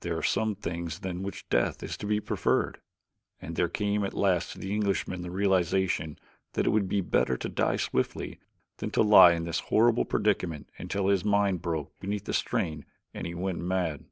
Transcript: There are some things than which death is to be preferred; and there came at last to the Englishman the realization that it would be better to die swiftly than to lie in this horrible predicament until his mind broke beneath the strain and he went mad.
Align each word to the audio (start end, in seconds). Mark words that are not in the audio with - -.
There 0.00 0.16
are 0.16 0.22
some 0.22 0.54
things 0.54 1.00
than 1.00 1.22
which 1.22 1.46
death 1.50 1.82
is 1.82 1.98
to 1.98 2.06
be 2.06 2.18
preferred; 2.18 2.80
and 3.42 3.56
there 3.56 3.68
came 3.68 4.04
at 4.06 4.14
last 4.14 4.52
to 4.52 4.58
the 4.58 4.72
Englishman 4.74 5.20
the 5.20 5.30
realization 5.30 6.18
that 6.54 6.64
it 6.64 6.70
would 6.70 6.88
be 6.88 7.02
better 7.02 7.36
to 7.36 7.48
die 7.50 7.76
swiftly 7.76 8.40
than 8.78 8.90
to 8.92 9.02
lie 9.02 9.32
in 9.34 9.44
this 9.44 9.60
horrible 9.60 10.06
predicament 10.06 10.70
until 10.78 11.08
his 11.08 11.26
mind 11.26 11.60
broke 11.60 11.92
beneath 12.00 12.24
the 12.24 12.32
strain 12.32 12.86
and 13.12 13.26
he 13.26 13.34
went 13.34 13.58
mad. 13.58 14.06